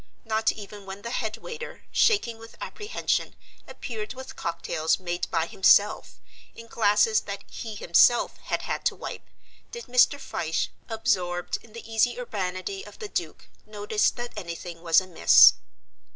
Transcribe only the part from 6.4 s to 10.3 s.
in glasses that he himself had had to wipe, did Mr.